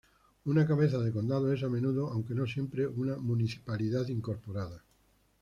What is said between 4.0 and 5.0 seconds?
incorporada.